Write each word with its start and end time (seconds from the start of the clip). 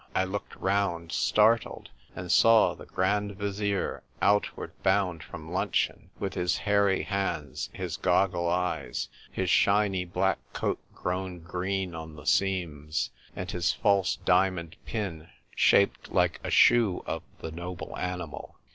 I 0.15 0.23
looked 0.23 0.55
round, 0.55 1.11
startled, 1.11 1.89
and 2.15 2.31
saw 2.31 2.73
the 2.73 2.87
Grand 2.87 3.35
Vizier, 3.37 4.01
outward 4.19 4.71
bound 4.81 5.21
from 5.21 5.51
luncheon, 5.51 6.09
with 6.17 6.33
his 6.33 6.57
hairy 6.57 7.03
hands, 7.03 7.69
his 7.71 7.97
goggle 7.97 8.49
eyes, 8.49 9.09
his 9.31 9.51
shiny 9.51 10.03
black 10.05 10.39
coat 10.53 10.79
grown 10.95 11.41
green 11.41 11.93
on 11.93 12.15
the 12.15 12.25
seams, 12.25 13.11
and 13.35 13.51
his 13.51 13.73
false 13.73 14.15
diamond 14.25 14.75
pin 14.87 15.27
shaped 15.55 16.11
like 16.11 16.39
a 16.43 16.49
shoe 16.49 17.03
of 17.05 17.21
the 17.39 17.51
noble 17.51 17.95
animal. 17.95 18.55